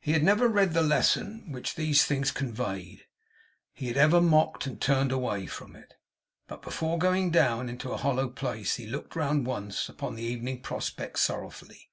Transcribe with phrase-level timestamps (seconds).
[0.00, 3.04] He had never read the lesson which these things conveyed;
[3.74, 5.92] he had ever mocked and turned away from it;
[6.48, 10.62] but, before going down into a hollow place, he looked round, once, upon the evening
[10.62, 11.90] prospect, sorrowfully.